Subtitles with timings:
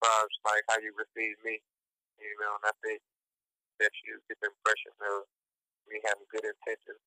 [0.00, 1.60] far as like how you receive me,
[2.20, 3.00] you know, and I think
[3.80, 5.24] that you get the impression of
[5.88, 7.02] me having good intentions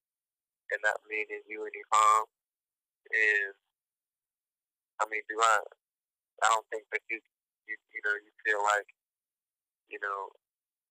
[0.72, 2.28] and not meaning you any harm.
[3.12, 3.56] And
[5.02, 5.60] I mean, do I?
[6.44, 7.20] I don't think that you,
[7.68, 8.90] you, you know, you feel like,
[9.90, 10.30] you know,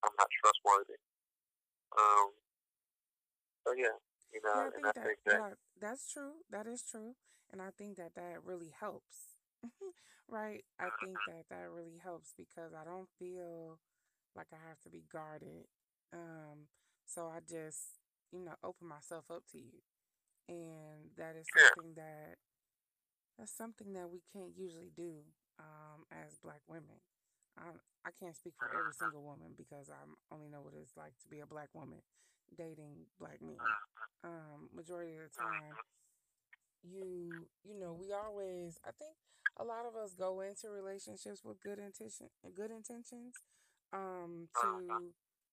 [0.03, 0.99] I'm not trustworthy.
[1.97, 2.31] Um.
[3.65, 3.95] So yeah,
[4.33, 5.33] you know, Yeah, I and think I that think that.
[5.39, 6.33] yeah, that's true.
[6.49, 7.15] That is true,
[7.51, 9.37] and I think that that really helps.
[10.33, 10.65] right?
[10.81, 13.79] I think that that really helps because I don't feel
[14.35, 15.69] like I have to be guarded.
[16.11, 16.67] Um,
[17.05, 18.01] so I just,
[18.33, 19.85] you know, open myself up to you,
[20.49, 22.41] and that is something that
[23.37, 25.21] that's something that we can't usually do
[25.59, 27.01] um, as black women.
[27.57, 30.01] Um, I can't speak for every single woman because I
[30.33, 32.01] only know what it's like to be a black woman
[32.57, 33.57] dating black men.
[34.23, 35.75] Um, majority of the time,
[36.83, 39.15] you you know we always I think
[39.57, 43.35] a lot of us go into relationships with good intention good intentions
[43.93, 45.11] um to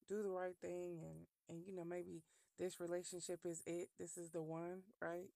[0.09, 2.23] do the right thing and and you know maybe
[2.59, 5.31] this relationship is it this is the one right?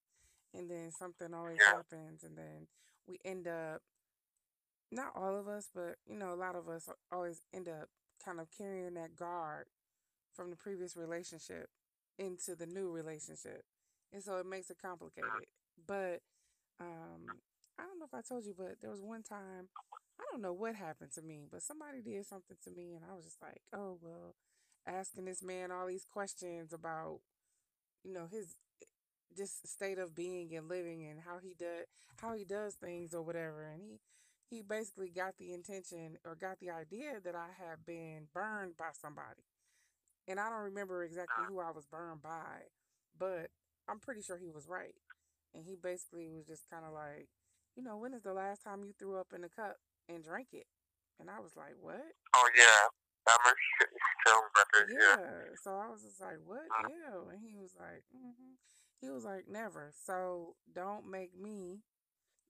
[0.55, 1.74] And then something always Yeah.
[1.77, 2.66] happens and then
[3.06, 3.83] we end up
[4.91, 7.89] not all of us but you know a lot of us always end up
[8.24, 9.67] kind of carrying that guard
[10.34, 11.69] from the previous relationship
[12.19, 13.62] into the new relationship.
[14.12, 15.46] And so it makes it complicated.
[15.86, 16.20] But
[16.80, 17.41] um,
[17.78, 19.69] I don't know if I told you, but there was one time,
[20.19, 23.14] I don't know what happened to me, but somebody did something to me, and I
[23.14, 24.34] was just like, oh, well,
[24.86, 27.20] asking this man all these questions about,
[28.05, 28.86] you know, his eh,
[29.36, 31.86] just state of being and living and how he does
[32.20, 33.98] how he does things or whatever and he
[34.48, 38.91] he basically got the intention or got the idea that I had been burned by
[38.92, 39.42] somebody
[40.28, 42.70] and I don't remember exactly who I was burned by
[43.19, 43.50] but
[43.89, 44.95] I'm pretty sure he was right
[45.55, 47.28] and he basically was just kind of like,
[47.77, 49.77] you know, when is the last time you threw up in a cup
[50.08, 50.67] and drank it?
[51.20, 52.03] And I was like, what?
[52.34, 52.89] Oh yeah.
[53.27, 53.86] I remember you
[54.27, 54.86] telling me about this.
[54.92, 55.17] Yeah.
[55.19, 55.56] Yeah.
[55.62, 56.67] So I was just like, what?
[56.89, 57.30] Ew.
[57.30, 58.55] And he was like, mm-hmm.
[59.01, 59.92] he was like, never.
[60.05, 61.80] So don't make me,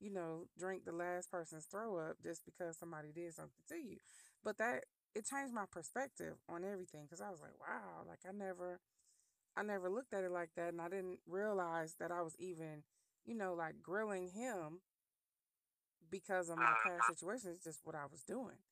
[0.00, 3.98] you know, drink the last person's throw up just because somebody did something to you.
[4.42, 8.32] But that, it changed my perspective on everything because I was like, wow, like I
[8.32, 8.80] never,
[9.56, 10.72] I never looked at it like that.
[10.72, 12.82] And I didn't realize that I was even,
[13.24, 14.80] you know, like grilling him
[16.14, 17.50] because of my past situation.
[17.50, 18.62] It's just what I was doing.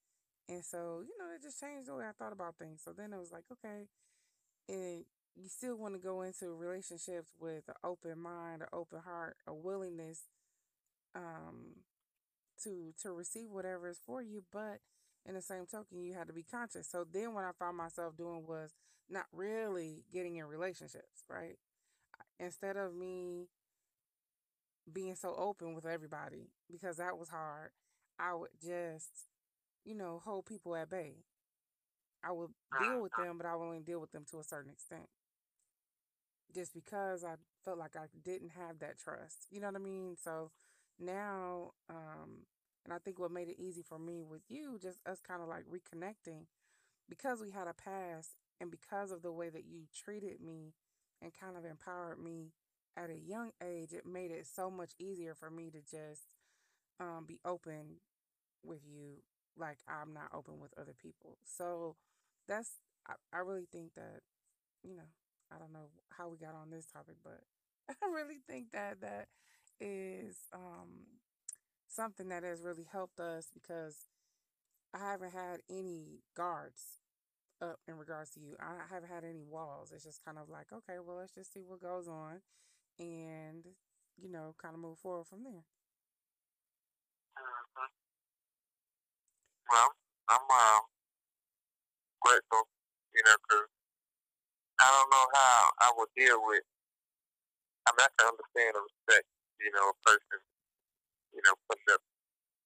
[0.48, 2.82] And so, you know, it just changed the way I thought about things.
[2.84, 3.88] So then it was like, okay,
[4.68, 5.04] and
[5.34, 9.54] you still want to go into relationships with an open mind, an open heart, a
[9.54, 10.22] willingness
[11.16, 11.82] um,
[12.62, 14.78] to to receive whatever is for you, but
[15.26, 16.88] in the same token, you had to be conscious.
[16.88, 18.70] So then, what I found myself doing was
[19.10, 21.58] not really getting in relationships, right?
[22.38, 23.48] Instead of me
[24.90, 27.70] being so open with everybody because that was hard,
[28.18, 29.26] I would just,
[29.84, 31.24] you know, hold people at bay.
[32.24, 32.50] I would
[32.80, 35.08] deal with them, but I would only deal with them to a certain extent.
[36.54, 37.34] Just because I
[37.64, 39.46] felt like I didn't have that trust.
[39.50, 40.16] You know what I mean?
[40.22, 40.50] So
[41.00, 42.46] now, um,
[42.84, 45.48] and I think what made it easy for me with you, just us kind of
[45.48, 46.46] like reconnecting,
[47.08, 50.74] because we had a past and because of the way that you treated me
[51.22, 52.52] and kind of empowered me
[52.96, 56.34] at a young age, it made it so much easier for me to just
[57.00, 58.00] um, be open
[58.64, 59.22] with you
[59.56, 61.38] like I'm not open with other people.
[61.44, 61.96] So
[62.48, 62.70] that's,
[63.06, 64.20] I, I really think that,
[64.82, 65.10] you know,
[65.54, 67.40] I don't know how we got on this topic, but
[67.90, 69.28] I really think that that
[69.80, 71.20] is um,
[71.88, 73.96] something that has really helped us because
[74.94, 76.98] I haven't had any guards
[77.60, 78.56] up in regards to you.
[78.60, 79.92] I haven't had any walls.
[79.94, 82.40] It's just kind of like, okay, well, let's just see what goes on
[83.02, 83.64] and,
[84.16, 85.64] you know, kind of move forward from there.
[87.36, 87.92] Mhm.
[89.70, 89.90] Well,
[90.28, 90.80] I'm uh,
[92.20, 92.68] grateful,
[93.14, 93.68] you know, 'cause
[94.80, 96.64] I don't know how I would deal with.
[97.86, 99.26] I mean, I can understand and respect,
[99.60, 100.40] you know, a person,
[101.34, 102.02] you know, putting up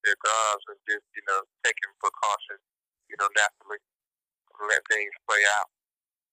[0.05, 2.63] their guards and just, you know, taking precautions,
[3.11, 3.81] you know, naturally
[4.69, 5.71] let things play out.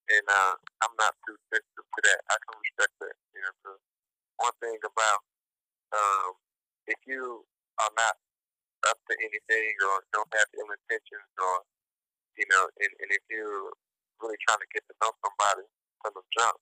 [0.10, 2.22] And uh, I'm not too sensitive to that.
[2.32, 3.54] I can respect that, you know.
[3.64, 3.82] 'cause
[4.44, 5.22] one thing about
[5.96, 6.36] um,
[6.92, 7.48] if you
[7.80, 8.20] are not
[8.92, 11.64] up to anything or don't have ill intentions or
[12.38, 13.70] you know, and, and if you're
[14.22, 15.66] really trying to get to know somebody
[16.02, 16.58] from the jump,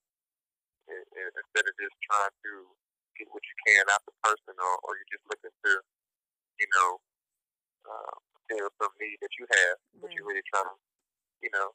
[0.91, 2.51] and, and instead of just trying to
[3.15, 5.73] get what you can out the person, or, or you're just looking to,
[6.59, 6.89] you know,
[7.87, 10.77] uh, fulfill some need that you have, but you're really trying to,
[11.43, 11.71] you know,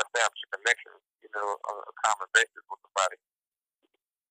[0.00, 3.20] establish a connection, you know, on a common basis with somebody.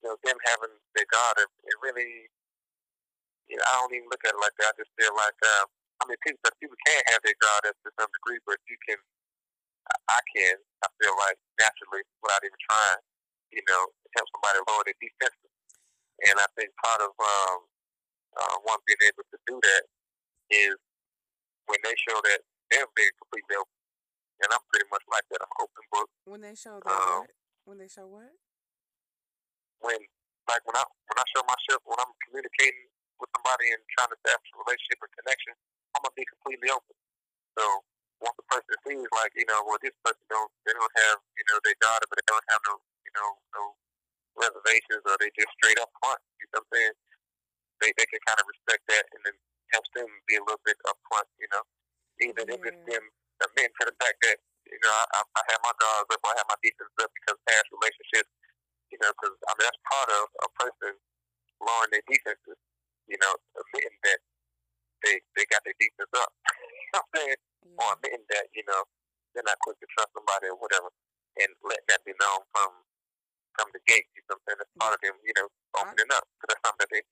[0.03, 2.27] You know, them having their God, it, it really,
[3.47, 4.75] you know, I don't even look at it like that.
[4.75, 5.63] I just feel like uh,
[6.03, 8.99] I mean, people, people can have their guard up to some degree, but you can,
[10.11, 12.99] I can, I feel like naturally, without even trying,
[13.55, 13.87] you know,
[14.19, 15.51] help somebody lower their defenses.
[16.27, 17.59] And I think part of um,
[18.35, 19.83] uh, one being able to do that
[20.51, 20.75] is
[21.71, 23.79] when they show that they're being completely open.
[24.43, 25.39] And I'm pretty much like that.
[25.39, 26.11] I'm open book.
[26.27, 27.31] When they show that um, what?
[27.63, 28.35] When they show what?
[30.47, 34.17] Like when I when I show myself when I'm communicating with somebody and trying to
[34.19, 35.53] establish a relationship or connection,
[35.95, 36.95] I'm gonna be completely open.
[37.55, 37.63] So
[38.19, 41.45] once the person sees like, you know, well this person don't they don't have, you
[41.47, 42.75] know, they daughter but they don't have no
[43.07, 43.63] you know, no
[44.35, 46.95] reservations or they just straight up front, you know what I'm saying?
[47.79, 49.35] They they can kind of respect that and then
[49.71, 51.63] helps them be a little bit upfront, you know.
[52.19, 52.55] Even yeah.
[52.55, 53.05] if it's them
[53.41, 54.37] admitting to the fact that,
[54.69, 57.67] you know, I, I have my guards up, I have my defense up because past
[57.73, 58.29] relationships
[58.93, 60.93] you know, because I mean that's part of a person
[61.57, 62.61] lowering their defenses.
[63.09, 64.21] You know, admitting that
[65.01, 66.29] they they got their defense up.
[66.53, 67.41] you know what I'm saying?
[67.65, 67.81] Mm-hmm.
[67.81, 68.85] Or admitting that you know
[69.33, 70.93] they're not quick to trust somebody or whatever,
[71.41, 72.69] and letting that be known from
[73.57, 74.05] from the gate.
[74.13, 74.59] You know what I'm saying?
[74.61, 75.17] That's part of them.
[75.25, 77.03] You know, opening up because that's something that they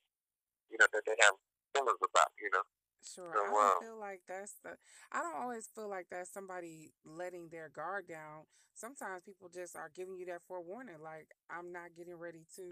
[0.69, 1.33] you know that they have
[1.74, 2.30] feelings about.
[2.38, 2.66] You know.
[3.01, 3.33] Sure.
[3.33, 4.77] So, I don't uh, feel like that's the.
[5.12, 8.45] I don't always feel like that's somebody letting their guard down.
[8.75, 12.63] Sometimes people just are giving you that forewarning, like I'm not getting ready to,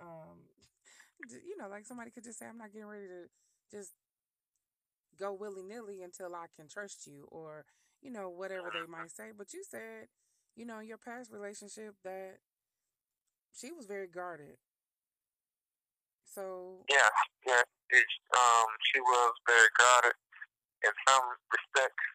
[0.00, 0.38] um,
[1.30, 3.28] you know, like somebody could just say I'm not getting ready to
[3.70, 3.92] just
[5.18, 7.64] go willy nilly until I can trust you, or
[8.00, 9.30] you know whatever they might say.
[9.36, 10.08] But you said,
[10.56, 12.38] you know, your past relationship that
[13.52, 14.56] she was very guarded.
[16.24, 17.08] So yeah,
[17.46, 20.16] yeah, um, she was very guarded
[20.84, 22.06] in some respects,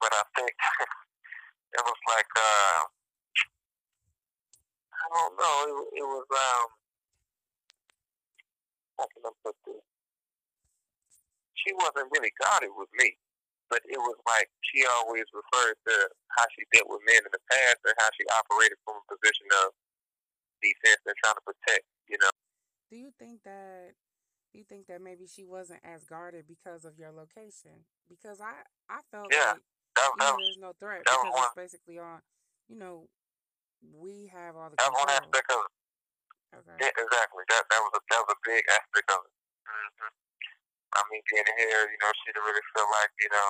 [0.00, 0.52] but I think
[1.78, 2.80] it was like uh,
[4.94, 5.56] I don't know.
[5.70, 6.66] It, it was um,
[8.98, 9.84] how can I put this?
[11.54, 13.16] She wasn't really guarded with me,
[13.70, 15.94] but it was like she always referred to
[16.36, 19.48] how she dealt with men in the past and how she operated from a position
[19.64, 19.72] of
[20.60, 21.86] defense and trying to protect.
[22.10, 22.34] You know.
[22.90, 23.96] Do you think that
[24.54, 27.84] you think that maybe she wasn't as guarded because of your location?
[28.08, 29.66] Because I I felt yeah, like
[29.96, 32.22] that, you know, there's no threat because it's basically on
[32.68, 33.08] you know
[33.82, 35.72] we have all the that one aspect of it.
[36.54, 36.76] Okay.
[36.86, 37.42] Yeah, exactly.
[37.50, 39.34] That that was a that was a big aspect of it.
[39.66, 40.12] Mm-hmm.
[40.94, 43.48] I mean, being here, you know, she didn't really feel like you know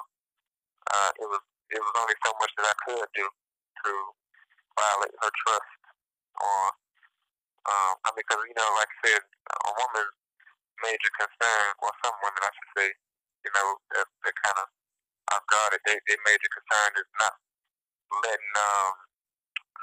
[0.91, 3.91] uh, it was it was only so much that I could do to
[4.81, 5.75] violate her trust
[6.41, 6.73] or
[7.65, 10.24] um, I mean, because you know, like I said, a woman's
[10.83, 12.89] major concern, or some women, I should say,
[13.47, 14.67] you know, that, that kind of
[15.35, 15.77] off guard.
[15.87, 17.35] They, their major concern is not
[18.25, 18.95] letting, um,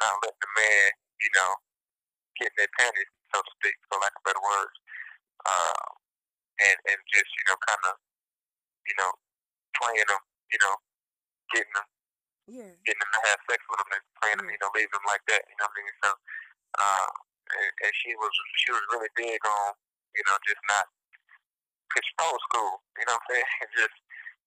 [0.03, 0.89] not letting the man,
[1.21, 1.51] you know,
[2.39, 4.75] get in their panties, so to speak, for lack of better words,
[5.45, 5.85] uh,
[6.61, 7.95] and and just you know, kind of,
[8.87, 9.11] you know,
[9.77, 10.75] playing them, you know,
[11.53, 11.87] getting them,
[12.49, 15.07] yeah, getting them to have sex with them and playing them, you know, leaving them
[15.07, 15.45] like that.
[15.45, 15.97] You know what I mean?
[16.03, 16.11] So.
[16.79, 17.11] Uh,
[17.51, 18.31] and, and she was
[18.63, 19.75] she was really big on
[20.15, 20.87] you know just not
[22.21, 23.49] old school you know what I'm saying
[23.81, 23.97] just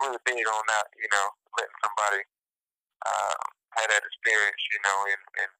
[0.01, 1.27] really big on not you know
[1.59, 2.23] letting somebody
[3.05, 3.43] uh,
[3.79, 5.53] have that experience you know and and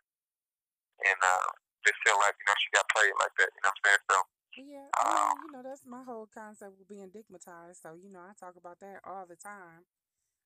[1.11, 1.51] and uh,
[1.85, 4.05] just feel like you know she got played like that you know what I'm saying
[4.11, 4.19] so.
[4.55, 7.83] Yeah, um, you know that's my whole concept of being dickmatized.
[7.83, 9.83] So you know I talk about that all the time.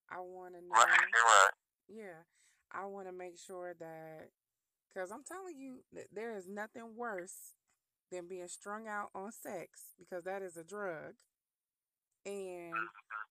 [0.08, 0.72] I want to know.
[0.72, 1.54] Right, right.
[1.92, 2.24] Yeah,
[2.72, 4.32] I want to make sure that
[4.88, 7.52] because I'm telling you, there is nothing worse
[8.10, 11.14] than being strung out on sex because that is a drug.
[12.26, 12.74] And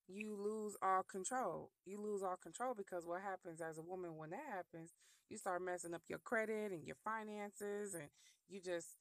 [0.07, 1.71] you lose all control.
[1.85, 4.91] You lose all control because what happens as a woman when that happens,
[5.29, 8.09] you start messing up your credit and your finances, and
[8.47, 8.95] you just,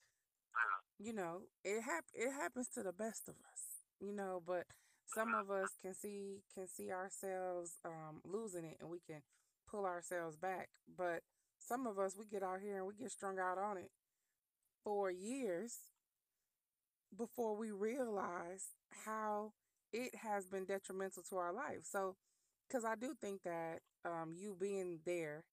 [0.99, 3.63] you know, it hap- it happens to the best of us,
[4.01, 4.43] you know.
[4.45, 4.65] But
[5.07, 9.23] some of us can see can see ourselves um, losing it, and we can
[9.71, 10.69] pull ourselves back.
[10.97, 11.21] But
[11.59, 13.91] some of us, we get out here and we get strung out on it
[14.87, 15.79] for years
[17.17, 18.69] before we realize
[19.05, 19.53] how
[19.93, 21.81] it has been detrimental to our life.
[21.85, 22.17] So,
[22.69, 25.45] because I do think that um, you being there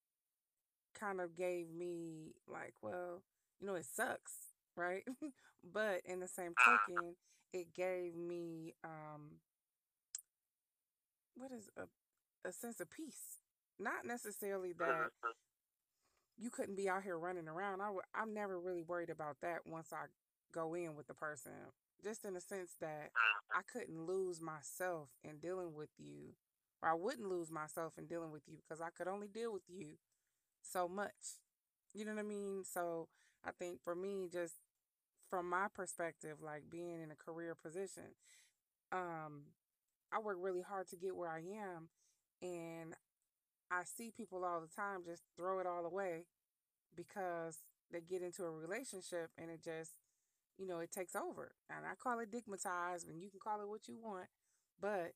[1.00, 3.24] kind of gave me, like, well,
[3.60, 4.34] you know, it sucks,
[4.78, 5.04] right?
[5.74, 7.16] but in the same token,
[7.54, 9.40] it gave me, um,
[11.36, 11.84] what is a,
[12.48, 13.40] a sense of peace.
[13.80, 15.12] Not necessarily that
[16.38, 17.82] you couldn't be out here running around.
[17.82, 20.06] I w- I'm never really worried about that once I
[20.54, 21.52] go in with the person.
[22.04, 23.12] Just in the sense that
[23.56, 26.34] I couldn't lose myself in dealing with you,
[26.82, 29.64] or I wouldn't lose myself in dealing with you because I could only deal with
[29.70, 29.98] you
[30.62, 31.40] so much.
[31.94, 32.64] You know what I mean?
[32.66, 33.08] So
[33.46, 34.56] I think for me, just
[35.30, 38.16] from my perspective, like being in a career position,
[38.92, 39.44] um,
[40.14, 41.90] I work really hard to get where I am,
[42.42, 42.96] and
[43.80, 46.26] I see people all the time just throw it all away
[46.96, 47.60] because
[47.92, 49.92] they get into a relationship and it just,
[50.58, 51.54] you know, it takes over.
[51.70, 54.28] And I call it dickmatized, and you can call it what you want,
[54.82, 55.14] but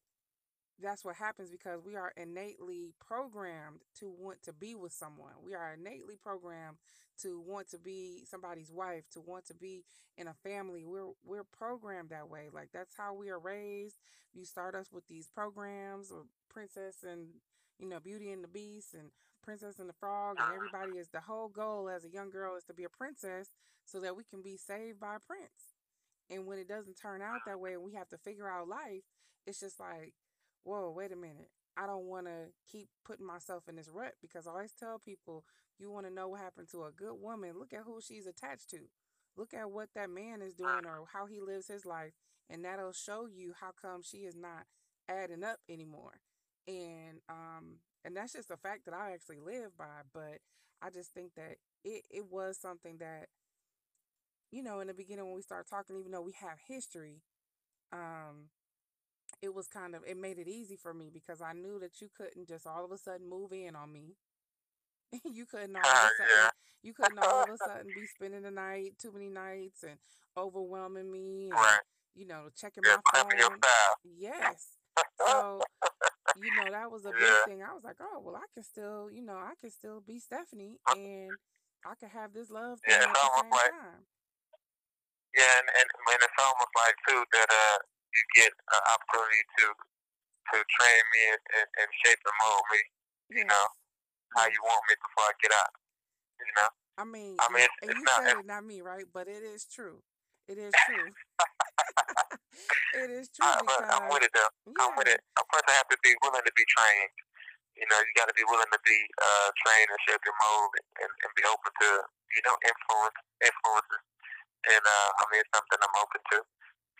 [0.82, 5.34] that's what happens because we are innately programmed to want to be with someone.
[5.44, 6.78] We are innately programmed
[7.22, 9.86] to want to be somebody's wife, to want to be
[10.18, 10.86] in a family.
[10.86, 12.50] We're we're programmed that way.
[12.54, 13.98] Like that's how we are raised.
[14.34, 17.30] You start us with these programs of Princess and
[17.80, 19.12] you know Beauty and the Beast and
[19.44, 22.64] Princess and the Frog and everybody is the whole goal as a young girl is
[22.66, 23.50] to be a princess
[23.86, 25.76] so that we can be saved by a prince.
[26.30, 29.04] And when it doesn't turn out that way and we have to figure out life,
[29.46, 30.14] it's just like
[30.68, 31.50] whoa, wait a minute.
[31.78, 35.46] I don't want to keep putting myself in this rut because I always tell people
[35.80, 37.54] you want to know what happened to a good woman.
[37.58, 38.80] Look at who she's attached to.
[39.38, 42.14] Look at what that man is doing or how he lives his life.
[42.50, 44.66] And that'll show you how come she is not
[45.08, 46.20] adding up anymore.
[46.68, 50.04] And um and that's just a fact that I actually live by.
[50.14, 50.40] But
[50.82, 53.28] I just think that it, it was something that,
[54.52, 57.22] you know, in the beginning when we start talking, even though we have history,
[57.92, 58.50] um,
[59.42, 62.10] it was kind of it made it easy for me because I knew that you
[62.16, 64.16] couldn't just all of a sudden move in on me.
[65.26, 66.52] you couldn't all of a sudden
[66.84, 69.98] you couldn't all of a sudden be spending the night too many nights and
[70.38, 71.80] overwhelming me and
[72.16, 73.60] you know checking my phone.
[74.18, 74.70] Yes.
[75.20, 75.62] So,
[76.42, 77.46] you know, that was a big yeah.
[77.46, 77.62] thing.
[77.64, 80.80] I was like, "Oh, well, I can still, you know, I can still be Stephanie
[80.88, 81.38] and
[81.86, 84.06] I can have this love Yeah, thing it's at the almost same like time."
[85.36, 87.78] yeah, and, and and it's almost like too that uh
[88.16, 89.66] you get an opportunity to
[90.54, 92.82] to train me and, and, and shape and mold me,
[93.38, 93.50] you Yes.
[93.50, 93.66] know,
[94.36, 95.74] how you want me before I get out.
[96.40, 96.70] You know.
[96.98, 99.06] I mean, I and, mean it's, and it's you not said it, not me, right?
[99.12, 100.04] But it is true.
[100.48, 101.16] It is true.
[102.94, 104.52] it is true I, but I'm with it though.
[104.82, 105.22] I'm with yeah, it.
[105.38, 107.16] A person have to be willing to be trained.
[107.78, 110.72] You know, you got to be willing to be uh, trained and shape and mold
[111.02, 111.90] and, and be open to,
[112.34, 114.04] you know, influence influences.
[114.70, 116.40] And uh, I mean, it's something I'm open to.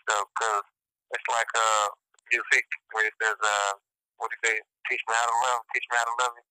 [0.08, 0.64] So, cause
[1.12, 1.88] it's like uh,
[2.32, 3.72] music where it says, uh,
[4.18, 4.56] what do you say?
[4.90, 5.60] Teach me how to love.
[5.74, 6.46] Teach me how to love you.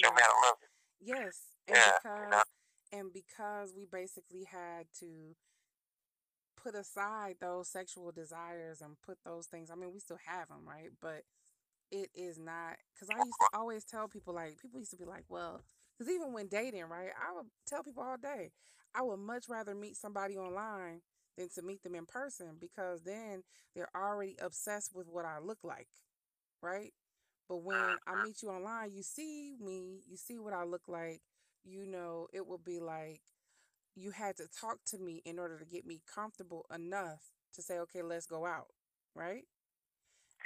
[0.00, 0.70] Show me how to love you.
[1.00, 1.56] yes.
[1.68, 2.42] And Yeah, you know.
[2.92, 5.34] and because we basically had to
[6.62, 10.66] put aside those sexual desires and put those things, I mean, we still have them,
[10.66, 10.90] right?
[11.00, 11.22] But
[11.90, 15.04] it is not, because I used to always tell people, like, people used to be
[15.04, 15.62] like, well,
[15.98, 18.52] because even when dating, right, I would tell people all day,
[18.94, 21.00] I would much rather meet somebody online
[21.36, 23.42] than to meet them in person because then
[23.74, 25.88] they're already obsessed with what I look like,
[26.62, 26.92] right?
[27.48, 27.76] But when
[28.06, 31.20] I meet you online, you see me, you see what I look like,
[31.64, 33.20] you know, it will be like
[33.96, 37.20] you had to talk to me in order to get me comfortable enough
[37.54, 38.68] to say, okay, let's go out,
[39.14, 39.44] right?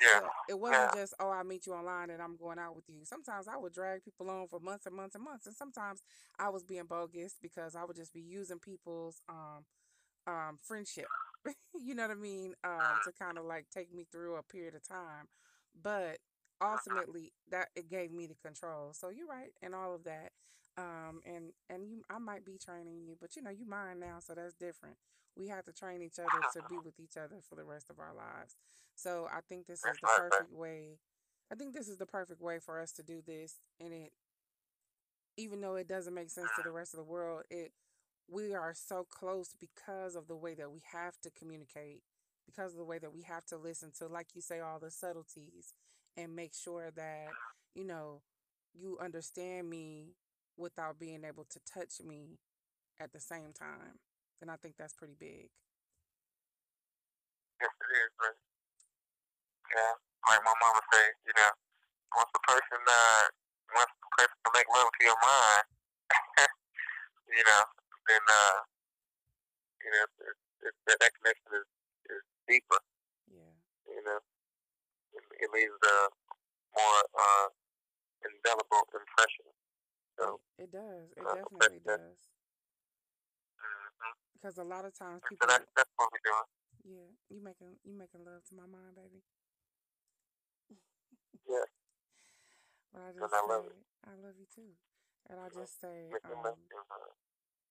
[0.01, 2.85] Yeah, So it wasn't just, oh, I meet you online and I'm going out with
[2.89, 3.05] you.
[3.05, 5.47] Sometimes I would drag people on for months and months and months.
[5.47, 6.03] And sometimes
[6.39, 9.65] I was being bogus because I would just be using people's um
[10.27, 11.11] um friendship.
[11.75, 12.55] you know what I mean?
[12.65, 15.27] Um to kind of like take me through a period of time.
[15.81, 16.19] But
[16.63, 18.93] ultimately that it gave me the control.
[18.93, 20.33] So you're right and all of that.
[20.79, 24.19] Um and and you I might be training you, but you know, you mine now,
[24.21, 24.97] so that's different.
[25.37, 27.99] We have to train each other to be with each other for the rest of
[27.99, 28.57] our lives.
[28.95, 30.99] So I think this is the perfect way.
[31.53, 34.13] I think this is the perfect way for us to do this and it
[35.37, 37.73] even though it doesn't make sense to the rest of the world, it
[38.29, 42.03] we are so close because of the way that we have to communicate,
[42.47, 44.91] because of the way that we have to listen to, like you say, all the
[44.91, 45.75] subtleties
[46.17, 47.29] and make sure that,
[47.75, 48.23] you know,
[48.75, 50.15] you understand me
[50.57, 52.39] without being able to touch me
[53.01, 54.01] at the same time.
[54.41, 55.49] And I think that's pretty big.
[57.61, 58.41] Yes, it is, right?
[59.73, 59.95] Yeah,
[60.29, 61.53] like my mama say, you know,
[62.15, 63.25] once a person uh,
[63.75, 65.67] once a person to make love to your mind,
[67.33, 67.63] you know,
[68.07, 68.59] then uh,
[69.83, 70.37] you know, it,
[70.69, 71.69] it, that that connection is,
[72.13, 72.81] is deeper.
[73.33, 73.57] Yeah.
[73.89, 74.21] You know,
[75.17, 75.97] it, it leaves a
[76.77, 77.49] more uh,
[78.21, 79.56] indelible impression.
[80.19, 81.13] So, It, does.
[81.17, 82.29] It uh, definitely that, does.
[83.61, 84.15] mm-hmm.
[84.35, 86.49] Because a lot of times so people, that's that's what we're doing.
[86.85, 89.23] yeah, you making you making love to my mind, baby.
[91.49, 91.65] Yeah,
[92.93, 93.77] But I just I say, love it.
[94.05, 94.75] I love you too.
[95.29, 97.15] And I just say, um, to your mind.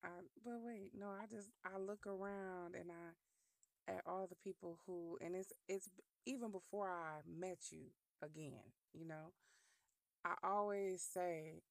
[0.04, 0.10] I,
[0.44, 5.18] but wait, no, I just, I look around and I, at all the people who,
[5.22, 5.90] and it's, it's
[6.26, 7.88] even before I met you
[8.24, 9.34] again, you know,
[10.26, 11.62] I always say,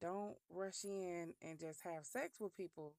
[0.00, 2.94] don't rush in and just have sex with people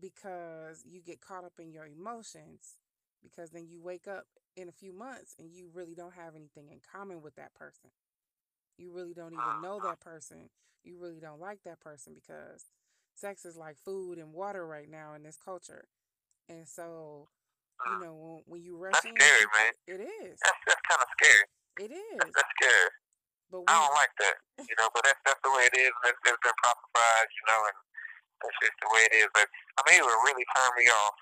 [0.00, 2.76] because you get caught up in your emotions
[3.22, 4.26] because then you wake up
[4.56, 7.90] in a few months and you really don't have anything in common with that person.
[8.76, 9.88] You really don't even know ah.
[9.88, 10.50] that person.
[10.82, 12.66] You really don't like that person because
[13.14, 15.84] sex is like food and water right now in this culture.
[16.48, 17.28] And so,
[17.86, 18.04] you ah.
[18.04, 19.72] know, when, when you rush That's in, scary, man.
[19.86, 20.38] it is.
[20.42, 21.44] That's that's kind of scary.
[21.80, 22.18] It is.
[22.18, 22.90] That's, that's scary.
[23.52, 24.34] But I don't like that,
[24.68, 24.88] you know.
[24.94, 27.76] But that's that's the way it is, and it's, it's been prophesied, you know, and
[28.42, 29.28] that's just the way it is.
[29.34, 29.46] But
[29.78, 31.16] I mean, it would really turn me off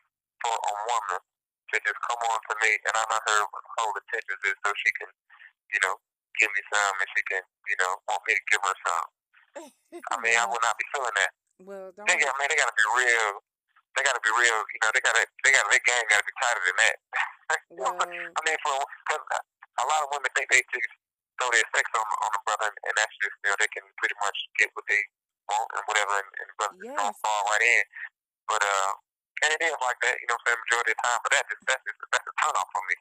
[0.45, 3.41] for a woman to just come on to me, and I'm not her
[3.79, 5.11] whole intentions is so she can,
[5.71, 5.95] you know,
[6.41, 9.07] give me some, and she can, you know, want me to give her some.
[10.11, 11.33] I mean, I would not be feeling that.
[11.63, 12.07] well, don't.
[12.07, 13.43] got man, they gotta be real.
[13.99, 14.59] They gotta be real.
[14.75, 16.99] You know, they gotta they gotta their game gotta be tighter than that.
[17.75, 18.79] Well, I mean, for
[19.11, 19.43] cause
[19.83, 20.87] a lot of women think they just
[21.41, 24.15] throw their sex on on a brother, and, that's just you know they can pretty
[24.21, 25.01] much get what they
[25.49, 27.01] want and whatever, and, and the brother just yes.
[27.01, 27.85] gonna fall right in.
[28.45, 28.93] But uh,
[29.41, 30.21] and it is like that.
[30.21, 31.21] You know, what I'm saying majority of the time.
[31.25, 32.97] But that just that's just that's a turn off for me.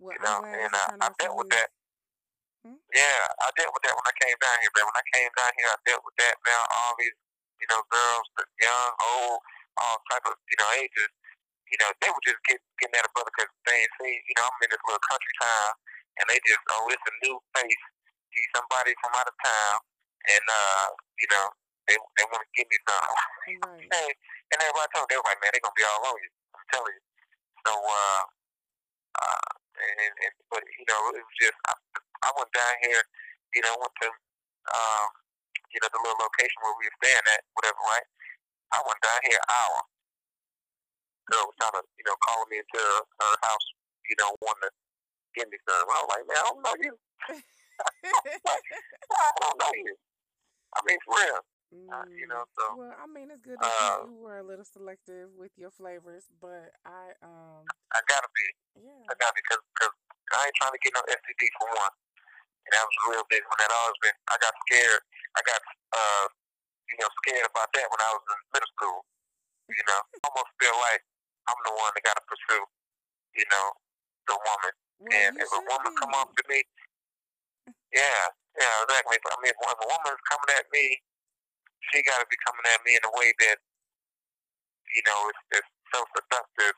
[0.00, 1.56] Well, You know, and uh, I dealt with you.
[1.60, 1.68] that.
[2.64, 2.80] Hmm?
[2.96, 4.88] Yeah, I dealt with that when I came down here, man.
[4.88, 6.40] When I came down here, I dealt with that.
[6.48, 7.12] Now all these,
[7.60, 9.44] you know, girls, the young, old,
[9.76, 11.12] all type of, you know, ages,
[11.68, 14.34] you know, they would just get getting at a brother because they ain't seen, you
[14.40, 15.70] know, I'm in this little country town,
[16.18, 17.84] and they just, oh, it's a new face,
[18.34, 19.76] see somebody from out of town,
[20.30, 21.46] and uh, you know,
[21.86, 23.02] they they want to give me some.
[23.66, 23.88] Right.
[23.94, 24.10] hey,
[24.54, 26.30] and everybody told me, they were like, man, they're gonna be all on you.
[26.54, 27.04] I'm telling you.
[27.64, 28.22] So, uh,
[29.20, 31.72] uh, and, and but you know, it was just I,
[32.24, 33.02] I went down here,
[33.56, 34.08] you know, went to
[34.72, 35.08] um,
[35.74, 38.06] you know, the little location where we were staying at, whatever, right?
[38.72, 39.78] I went down here an hour.
[41.30, 43.66] Girl was trying to, you know, calling me into her, her house,
[44.06, 44.72] you know, wanting to
[45.34, 45.86] give me some.
[45.86, 46.94] I was like, man, I don't know you.
[49.14, 49.94] I don't know you.
[50.74, 51.42] I mean, for real.
[51.90, 54.46] Uh, you know, Mm, so well, I mean, it's good that uh, you, were a
[54.46, 58.46] little selective with your flavors, but I, um, I gotta be.
[58.86, 59.90] yeah, I gotta be because cause
[60.38, 61.90] I ain't trying to get no STD for one.
[62.64, 64.14] And that was a real big when that always been.
[64.30, 65.02] I got scared.
[65.34, 65.60] I got,
[65.92, 66.26] uh,
[66.88, 68.98] you know, scared about that when I was in middle school.
[69.68, 71.02] You know, almost feel like
[71.50, 72.64] I'm the one that got to pursue,
[73.34, 73.66] you know,
[74.30, 74.74] the woman.
[75.04, 76.64] Well, And if a woman come up to me,
[77.92, 79.18] yeah, yeah, exactly.
[79.22, 80.98] But I mean, if a woman's coming at me,
[81.92, 83.58] she got to be coming at me in a way that,
[84.96, 86.74] you know, is, is so seductive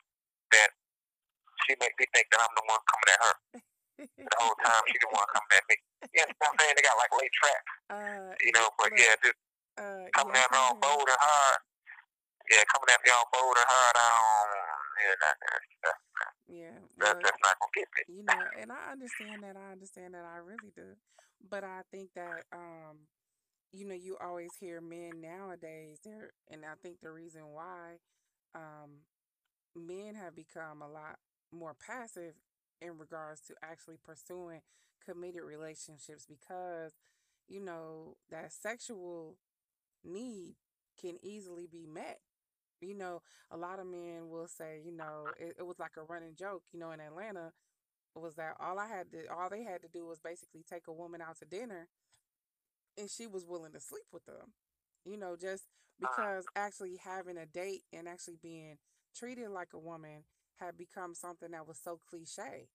[0.51, 0.69] that
[1.65, 3.35] she make me think that I'm the one coming at her.
[3.97, 5.77] The whole time she the one coming at me.
[6.13, 6.75] You know what I'm saying?
[6.77, 9.39] They got like laid traps, uh, you know, but look, yeah, just
[9.81, 11.59] uh, coming yes, at me all bold and hard.
[12.51, 13.95] Yeah, coming at me all bold and hard.
[13.97, 14.66] I don't,
[14.97, 15.97] yeah, that, that, that,
[16.49, 18.17] Yeah, that, that's not to get me.
[18.17, 19.55] you know, and I understand that.
[19.55, 20.25] I understand that.
[20.25, 20.97] I really do.
[21.49, 23.07] But I think that, um,
[23.71, 27.99] you know, you always hear men nowadays there, and I think the reason why,
[28.55, 29.05] um,
[29.75, 31.19] men have become a lot
[31.51, 32.33] more passive
[32.81, 34.61] in regards to actually pursuing
[35.05, 36.93] committed relationships because,
[37.47, 39.37] you know, that sexual
[40.03, 40.55] need
[40.99, 42.19] can easily be met.
[42.81, 46.03] You know, a lot of men will say, you know, it, it was like a
[46.03, 47.51] running joke, you know, in Atlanta
[48.15, 50.93] was that all I had to all they had to do was basically take a
[50.93, 51.87] woman out to dinner
[52.97, 54.53] and she was willing to sleep with them.
[55.05, 55.65] You know, just
[56.03, 56.07] ah.
[56.09, 58.77] because actually having a date and actually being
[59.15, 60.23] treated like a woman
[60.59, 62.67] had become something that was so cliche.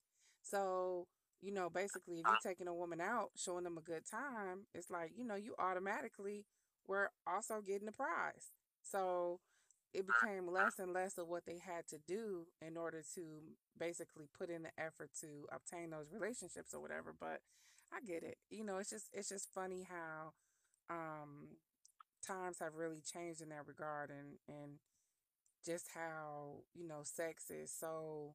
[0.42, 1.06] So,
[1.40, 2.48] you know, basically if you're ah.
[2.48, 6.46] taking a woman out, showing them a good time, it's like, you know, you automatically
[6.86, 8.52] were also getting a prize.
[8.82, 9.40] So
[9.94, 13.22] it became less and less of what they had to do in order to
[13.78, 17.14] basically put in the effort to obtain those relationships or whatever.
[17.18, 17.40] But
[17.92, 18.38] I get it.
[18.50, 20.32] You know, it's just it's just funny how
[20.90, 21.56] um
[22.26, 24.78] times have really changed in that regard and and
[25.64, 28.34] just how, you know, sex is so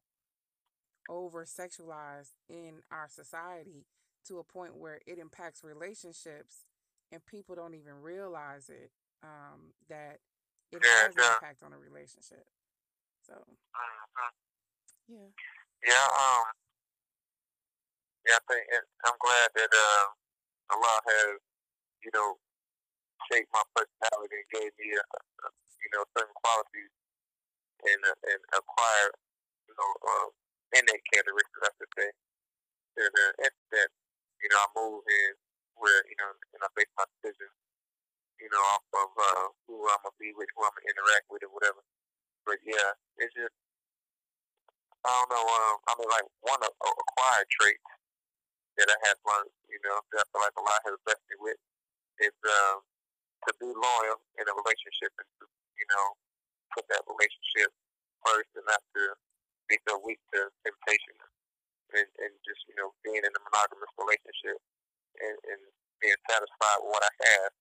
[1.08, 3.86] over sexualized in our society
[4.26, 6.64] to a point where it impacts relationships
[7.10, 8.90] and people don't even realize it
[9.22, 10.18] um that
[10.72, 12.46] it Yeah, has an impact on a relationship.
[13.22, 13.58] So, Mhm.
[15.08, 15.28] yeah.
[15.82, 16.52] Yeah, um,
[18.26, 20.06] yeah, I think it, I'm glad that uh,
[20.70, 21.40] Allah has,
[22.02, 22.38] you know,
[23.30, 25.48] shaped my personality and gave me, a, a,
[25.82, 26.90] you know, certain qualities
[27.84, 29.14] and uh, and acquired,
[29.68, 30.28] you know, uh,
[30.74, 32.10] innate characteristics, I should say,
[32.96, 33.88] that uh, that that,
[34.42, 35.32] you know I move in
[35.78, 37.54] where you know and I base my decisions,
[38.40, 41.44] you know, off of uh, who I'm gonna be with, who I'm gonna interact with,
[41.46, 41.82] or whatever.
[42.46, 43.54] But yeah, it's just
[45.06, 45.44] I don't know.
[45.44, 47.84] Um, I mean, like one of uh, acquired traits
[48.80, 51.60] that I have learned, you know, that I feel like Allah has blessed me with
[52.24, 52.80] is um,
[53.46, 55.44] to be loyal in a relationship and to,
[55.76, 56.16] you know,
[56.72, 57.70] put that relationship
[58.24, 59.02] first and not to
[59.68, 61.14] be so weak to temptation
[61.94, 64.58] and, and just, you know, being in a monogamous relationship
[65.20, 65.60] and, and
[66.00, 67.52] being satisfied with what I have,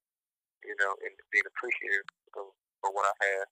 [0.64, 2.50] you know, and being appreciative of,
[2.82, 3.48] for what I have.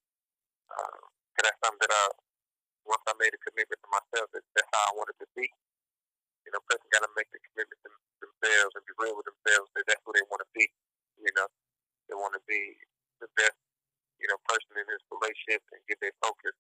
[0.69, 1.01] Uh,
[1.37, 2.03] and that's something that I,
[2.85, 5.49] once I made a commitment to myself, that that's how I wanted to be.
[6.45, 7.89] You know, person got to make the commitment to
[8.21, 10.69] themselves and be real with themselves that that's who they want to be.
[11.17, 11.49] You know,
[12.09, 12.77] they want to be
[13.21, 13.57] the best,
[14.21, 16.53] you know, person in this relationship and give their focus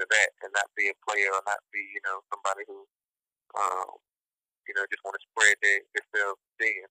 [0.00, 2.84] to that and not be a player or not be, you know, somebody who,
[3.56, 3.96] um,
[4.68, 6.88] you know, just want to spread their, themselves thin,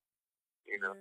[0.66, 0.96] you know.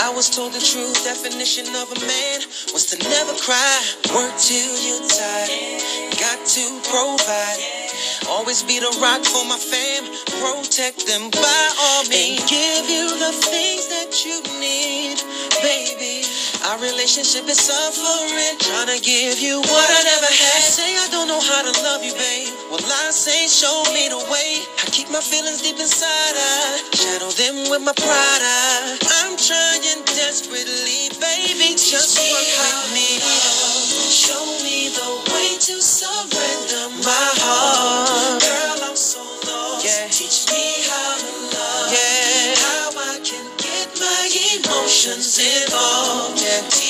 [0.00, 2.38] I was told the true definition of a man
[2.74, 3.78] was to never cry,
[4.10, 5.82] work till you're tired,
[6.18, 7.62] got to provide.
[8.26, 10.02] Always be the rock for my fam,
[10.42, 15.22] protect them by all means, and give you the things that you need,
[15.62, 16.26] baby.
[16.66, 20.62] Our relationship is suffering, trying to give you what I never had.
[20.64, 22.63] Say I don't know how to love you, babe.
[22.74, 24.58] Well, I say show me the way.
[24.82, 28.42] I keep my feelings deep inside, I shadow them with my pride.
[28.42, 33.22] I, I'm trying desperately, baby, just work with me.
[34.10, 38.42] Show me the way to surrender my heart.
[38.42, 39.86] Girl, I'm so lost.
[39.86, 40.10] Yeah.
[40.10, 41.94] Teach me how to love.
[41.94, 42.58] Yeah.
[42.58, 44.26] How I can get my
[44.58, 46.42] emotions involved.
[46.42, 46.83] Yeah.